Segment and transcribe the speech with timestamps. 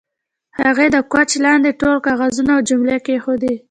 [0.61, 3.53] هغې د کوچ لاندې ټول کاغذونه او مجلې کیښودې